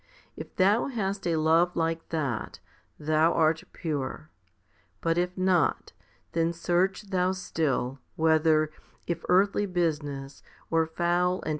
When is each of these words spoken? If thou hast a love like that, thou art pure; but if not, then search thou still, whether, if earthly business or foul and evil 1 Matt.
If 0.35 0.55
thou 0.55 0.87
hast 0.87 1.27
a 1.27 1.35
love 1.35 1.75
like 1.75 2.09
that, 2.09 2.57
thou 2.97 3.33
art 3.33 3.61
pure; 3.71 4.31
but 4.99 5.19
if 5.19 5.37
not, 5.37 5.93
then 6.31 6.53
search 6.53 7.11
thou 7.11 7.33
still, 7.33 7.99
whether, 8.15 8.71
if 9.05 9.23
earthly 9.29 9.67
business 9.67 10.41
or 10.71 10.87
foul 10.87 11.13
and 11.13 11.19
evil 11.19 11.31
1 11.33 11.41
Matt. 11.43 11.49